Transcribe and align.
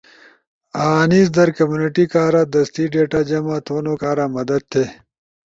انیس 0.97 1.27
در 1.35 1.49
کمیونٹی 1.57 2.05
کارا 2.13 2.41
دستی 2.53 2.83
ڈیٹا 2.93 3.21
جمع 3.29 3.57
تھونو 3.65 3.93
کارا 4.01 4.25
مدد 4.35 4.61
تھی، 4.71 4.83